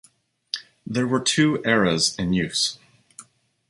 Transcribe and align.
There 0.83 1.05
were 1.05 1.19
two 1.19 1.61
eras 1.63 2.15
in 2.17 2.33
use. 2.33 2.79